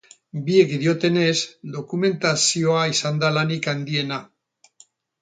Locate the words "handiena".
3.77-4.23